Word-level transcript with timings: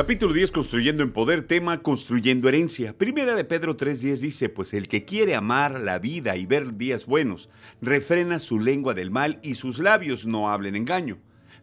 Capítulo 0.00 0.32
10, 0.32 0.50
Construyendo 0.52 1.02
en 1.02 1.12
Poder, 1.12 1.42
tema 1.42 1.82
Construyendo 1.82 2.48
Herencia. 2.48 2.94
Primera 2.96 3.34
de 3.34 3.44
Pedro 3.44 3.76
3.10 3.76 4.16
dice, 4.20 4.48
pues 4.48 4.72
el 4.72 4.88
que 4.88 5.04
quiere 5.04 5.34
amar 5.34 5.78
la 5.78 5.98
vida 5.98 6.38
y 6.38 6.46
ver 6.46 6.78
días 6.78 7.04
buenos, 7.04 7.50
refrena 7.82 8.38
su 8.38 8.58
lengua 8.58 8.94
del 8.94 9.10
mal 9.10 9.38
y 9.42 9.56
sus 9.56 9.78
labios 9.78 10.24
no 10.24 10.48
hablen 10.48 10.74
engaño. 10.74 11.18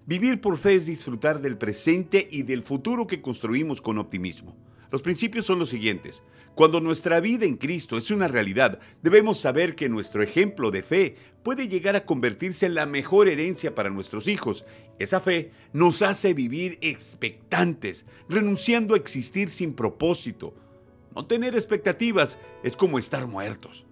Vivir 0.05 0.39
por 0.39 0.59
fe 0.59 0.75
es 0.75 0.85
disfrutar 0.85 1.41
del 1.41 1.57
presente 1.57 2.27
y 2.29 2.43
del 2.43 2.61
futuro 2.61 3.07
que 3.07 3.23
construimos 3.23 3.81
con 3.81 3.97
optimismo. 3.97 4.55
Los 4.91 5.01
principios 5.01 5.45
son 5.45 5.59
los 5.59 5.69
siguientes. 5.69 6.23
Cuando 6.55 6.79
nuestra 6.79 7.19
vida 7.19 7.45
en 7.45 7.55
Cristo 7.55 7.97
es 7.97 8.09
una 8.09 8.27
realidad, 8.27 8.79
debemos 9.03 9.39
saber 9.39 9.75
que 9.75 9.89
nuestro 9.89 10.23
ejemplo 10.23 10.71
de 10.71 10.81
fe 10.81 11.15
puede 11.43 11.67
llegar 11.67 11.95
a 11.95 12.05
convertirse 12.05 12.65
en 12.65 12.73
la 12.73 12.85
mejor 12.85 13.27
herencia 13.27 13.75
para 13.75 13.89
nuestros 13.89 14.27
hijos. 14.27 14.65
Esa 14.97 15.21
fe 15.21 15.51
nos 15.71 16.01
hace 16.01 16.33
vivir 16.33 16.79
expectantes, 16.81 18.05
renunciando 18.27 18.95
a 18.95 18.97
existir 18.97 19.51
sin 19.51 19.73
propósito. 19.73 20.55
No 21.15 21.25
tener 21.25 21.53
expectativas 21.53 22.39
es 22.63 22.75
como 22.75 22.97
estar 22.97 23.27
muertos. 23.27 23.85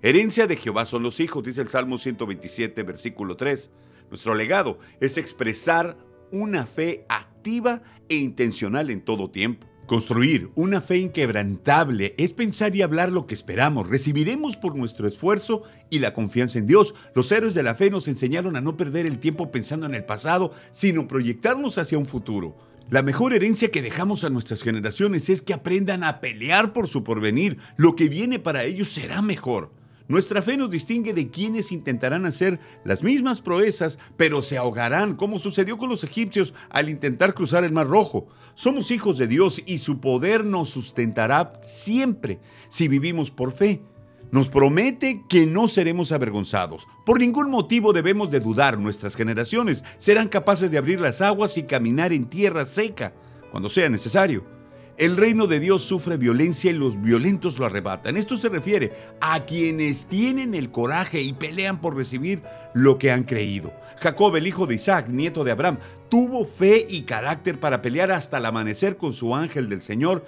Herencia 0.00 0.46
de 0.46 0.56
Jehová 0.56 0.84
son 0.84 1.02
los 1.02 1.20
hijos, 1.20 1.44
dice 1.44 1.60
el 1.60 1.68
Salmo 1.68 1.98
127, 1.98 2.82
versículo 2.82 3.36
3. 3.36 3.70
Nuestro 4.10 4.34
legado 4.34 4.78
es 5.00 5.16
expresar 5.16 5.96
una 6.30 6.66
fe 6.66 7.04
activa 7.08 7.82
e 8.08 8.16
intencional 8.16 8.90
en 8.90 9.00
todo 9.00 9.30
tiempo. 9.30 9.71
Construir 9.92 10.48
una 10.54 10.80
fe 10.80 10.96
inquebrantable 10.96 12.14
es 12.16 12.32
pensar 12.32 12.74
y 12.74 12.80
hablar 12.80 13.12
lo 13.12 13.26
que 13.26 13.34
esperamos. 13.34 13.90
Recibiremos 13.90 14.56
por 14.56 14.74
nuestro 14.74 15.06
esfuerzo 15.06 15.64
y 15.90 15.98
la 15.98 16.14
confianza 16.14 16.58
en 16.58 16.66
Dios. 16.66 16.94
Los 17.14 17.30
héroes 17.30 17.52
de 17.52 17.62
la 17.62 17.74
fe 17.74 17.90
nos 17.90 18.08
enseñaron 18.08 18.56
a 18.56 18.62
no 18.62 18.74
perder 18.74 19.04
el 19.04 19.18
tiempo 19.18 19.50
pensando 19.50 19.84
en 19.84 19.94
el 19.94 20.06
pasado, 20.06 20.54
sino 20.70 21.06
proyectarnos 21.06 21.76
hacia 21.76 21.98
un 21.98 22.06
futuro. 22.06 22.56
La 22.88 23.02
mejor 23.02 23.34
herencia 23.34 23.70
que 23.70 23.82
dejamos 23.82 24.24
a 24.24 24.30
nuestras 24.30 24.62
generaciones 24.62 25.28
es 25.28 25.42
que 25.42 25.52
aprendan 25.52 26.04
a 26.04 26.22
pelear 26.22 26.72
por 26.72 26.88
su 26.88 27.04
porvenir. 27.04 27.58
Lo 27.76 27.94
que 27.94 28.08
viene 28.08 28.38
para 28.38 28.64
ellos 28.64 28.88
será 28.88 29.20
mejor. 29.20 29.72
Nuestra 30.08 30.42
fe 30.42 30.56
nos 30.56 30.70
distingue 30.70 31.14
de 31.14 31.30
quienes 31.30 31.72
intentarán 31.72 32.26
hacer 32.26 32.60
las 32.84 33.02
mismas 33.02 33.40
proezas, 33.40 33.98
pero 34.16 34.42
se 34.42 34.58
ahogarán, 34.58 35.14
como 35.14 35.38
sucedió 35.38 35.78
con 35.78 35.88
los 35.88 36.04
egipcios 36.04 36.54
al 36.70 36.88
intentar 36.88 37.34
cruzar 37.34 37.64
el 37.64 37.72
Mar 37.72 37.86
Rojo. 37.86 38.26
Somos 38.54 38.90
hijos 38.90 39.18
de 39.18 39.26
Dios 39.26 39.62
y 39.64 39.78
su 39.78 40.00
poder 40.00 40.44
nos 40.44 40.70
sustentará 40.70 41.52
siempre 41.62 42.40
si 42.68 42.88
vivimos 42.88 43.30
por 43.30 43.52
fe. 43.52 43.82
Nos 44.30 44.48
promete 44.48 45.24
que 45.28 45.44
no 45.44 45.68
seremos 45.68 46.10
avergonzados. 46.10 46.86
Por 47.04 47.20
ningún 47.20 47.50
motivo 47.50 47.92
debemos 47.92 48.30
de 48.30 48.40
dudar. 48.40 48.78
Nuestras 48.78 49.14
generaciones 49.14 49.84
serán 49.98 50.28
capaces 50.28 50.70
de 50.70 50.78
abrir 50.78 51.00
las 51.00 51.20
aguas 51.20 51.58
y 51.58 51.64
caminar 51.64 52.14
en 52.14 52.24
tierra 52.24 52.64
seca 52.64 53.12
cuando 53.50 53.68
sea 53.68 53.90
necesario. 53.90 54.61
El 54.98 55.16
reino 55.16 55.46
de 55.46 55.58
Dios 55.58 55.82
sufre 55.82 56.16
violencia 56.16 56.70
y 56.70 56.74
los 56.74 57.00
violentos 57.00 57.58
lo 57.58 57.64
arrebatan. 57.64 58.16
Esto 58.16 58.36
se 58.36 58.48
refiere 58.48 58.92
a 59.20 59.40
quienes 59.44 60.04
tienen 60.04 60.54
el 60.54 60.70
coraje 60.70 61.20
y 61.20 61.32
pelean 61.32 61.80
por 61.80 61.96
recibir 61.96 62.42
lo 62.74 62.98
que 62.98 63.10
han 63.10 63.24
creído. 63.24 63.72
Jacob, 64.00 64.36
el 64.36 64.46
hijo 64.46 64.66
de 64.66 64.74
Isaac, 64.74 65.08
nieto 65.08 65.44
de 65.44 65.52
Abraham, 65.52 65.78
tuvo 66.10 66.44
fe 66.44 66.86
y 66.88 67.02
carácter 67.02 67.58
para 67.58 67.80
pelear 67.80 68.12
hasta 68.12 68.38
el 68.38 68.46
amanecer 68.46 68.96
con 68.96 69.14
su 69.14 69.34
ángel 69.34 69.68
del 69.68 69.80
Señor 69.80 70.24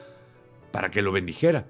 para 0.73 0.91
que 0.91 1.03
lo 1.03 1.13
bendijera. 1.13 1.67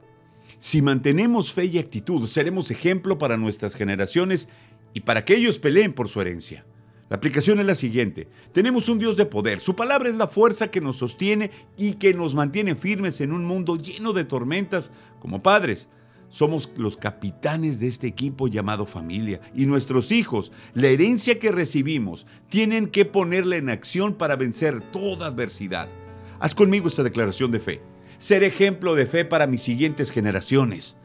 Si 0.59 0.81
mantenemos 0.81 1.53
fe 1.53 1.65
y 1.65 1.79
actitud, 1.79 2.27
seremos 2.29 2.71
ejemplo 2.71 3.19
para 3.19 3.37
nuestras 3.37 3.75
generaciones 3.75 4.49
y 4.93 5.01
para 5.01 5.25
que 5.25 5.35
ellos 5.35 5.59
peleen 5.59 5.93
por 5.93 6.09
su 6.09 6.21
herencia. 6.21 6.65
La 7.11 7.17
aplicación 7.17 7.61
es 7.61 7.67
la 7.67 7.75
siguiente. 7.75 8.29
Tenemos 8.53 8.89
un 8.89 8.99
Dios 8.99 9.17
de 9.17 9.27
poder. 9.27 9.61
Su 9.61 9.77
palabra 9.77 10.09
es 10.09 10.17
la 10.17 10.27
fuerza 10.27 10.71
que 10.71 10.81
nos 10.81 10.97
sostiene 10.97 11.51
y 11.77 11.95
que 11.95 12.15
nos 12.15 12.35
mantiene 12.35 12.77
firmes 12.77 13.21
en 13.21 13.33
un 13.33 13.45
mundo 13.45 13.77
lleno 13.77 14.13
de 14.13 14.25
tormentas 14.25 14.91
como 15.21 15.43
padres. 15.43 15.89
Somos 16.31 16.71
los 16.77 16.97
capitanes 16.97 17.79
de 17.79 17.87
este 17.87 18.07
equipo 18.07 18.49
llamado 18.49 18.87
familia 18.87 19.41
y 19.55 19.67
nuestros 19.67 20.11
hijos, 20.11 20.51
la 20.73 20.89
herencia 20.89 21.39
que 21.39 21.53
recibimos, 21.53 22.27
tienen 22.49 22.89
que 22.89 23.05
ponerla 23.05 23.57
en 23.57 23.69
acción 23.69 24.15
para 24.15 24.35
vencer 24.35 24.81
toda 24.91 25.29
adversidad. 25.29 25.89
Haz 26.41 26.55
conmigo 26.55 26.89
esta 26.89 27.03
declaración 27.03 27.51
de 27.51 27.61
fe. 27.61 27.81
Ser 28.19 28.43
ejemplo 28.43 28.95
de 28.95 29.07
fe 29.07 29.25
para 29.25 29.47
mis 29.47 29.63
siguientes 29.63 30.11
generaciones. 30.11 30.97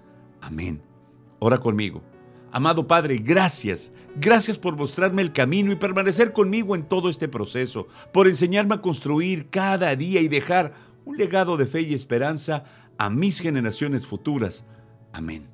Amén. 0.41 0.81
Ora 1.39 1.57
conmigo. 1.57 2.01
Amado 2.51 2.87
Padre, 2.87 3.17
gracias. 3.17 3.91
Gracias 4.15 4.57
por 4.57 4.75
mostrarme 4.75 5.21
el 5.21 5.31
camino 5.31 5.71
y 5.71 5.75
permanecer 5.75 6.33
conmigo 6.33 6.75
en 6.75 6.83
todo 6.83 7.09
este 7.09 7.27
proceso, 7.27 7.87
por 8.11 8.27
enseñarme 8.27 8.75
a 8.75 8.81
construir 8.81 9.47
cada 9.47 9.95
día 9.95 10.21
y 10.21 10.27
dejar 10.27 10.73
un 11.05 11.17
legado 11.17 11.57
de 11.57 11.67
fe 11.67 11.81
y 11.81 11.93
esperanza 11.93 12.63
a 12.97 13.09
mis 13.09 13.39
generaciones 13.39 14.05
futuras. 14.05 14.65
Amén. 15.13 15.47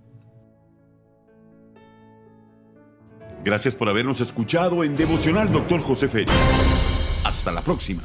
Gracias 3.44 3.76
por 3.76 3.88
habernos 3.90 4.22
escuchado 4.22 4.84
en 4.84 4.98
Devocional 4.98 5.52
Dr. 5.52 5.82
José 5.82 6.08
Félix. 6.08 6.34
Hasta 7.24 7.52
la 7.52 7.62
próxima. 7.62 8.02